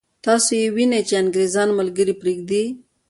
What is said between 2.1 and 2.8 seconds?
پرېږدي.